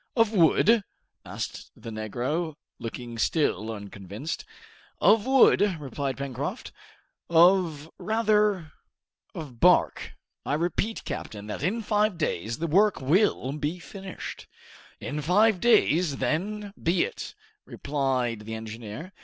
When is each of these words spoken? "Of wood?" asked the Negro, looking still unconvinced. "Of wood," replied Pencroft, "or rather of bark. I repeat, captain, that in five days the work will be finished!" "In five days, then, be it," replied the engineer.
"Of 0.15 0.33
wood?" 0.33 0.83
asked 1.23 1.69
the 1.75 1.91
Negro, 1.91 2.55
looking 2.79 3.19
still 3.19 3.71
unconvinced. 3.71 4.45
"Of 4.99 5.27
wood," 5.27 5.77
replied 5.79 6.17
Pencroft, 6.17 6.71
"or 7.29 7.71
rather 7.99 8.71
of 9.35 9.59
bark. 9.59 10.13
I 10.43 10.55
repeat, 10.55 11.05
captain, 11.05 11.45
that 11.45 11.61
in 11.61 11.83
five 11.83 12.17
days 12.17 12.57
the 12.57 12.65
work 12.65 12.99
will 12.99 13.51
be 13.51 13.77
finished!" 13.77 14.47
"In 14.99 15.21
five 15.21 15.59
days, 15.59 16.17
then, 16.17 16.73
be 16.81 17.03
it," 17.03 17.35
replied 17.65 18.39
the 18.47 18.55
engineer. 18.55 19.13